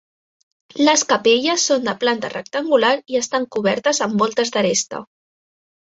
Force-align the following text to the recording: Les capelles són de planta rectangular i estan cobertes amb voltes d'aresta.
Les 0.87 1.03
capelles 1.11 1.65
són 1.71 1.85
de 1.89 1.93
planta 2.03 2.31
rectangular 2.35 2.91
i 3.15 3.19
estan 3.23 3.47
cobertes 3.57 4.01
amb 4.07 4.19
voltes 4.23 4.55
d'aresta. 4.57 5.03